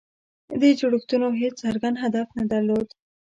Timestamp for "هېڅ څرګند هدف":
1.41-2.27